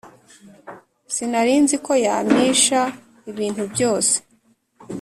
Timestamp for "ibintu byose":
3.31-4.15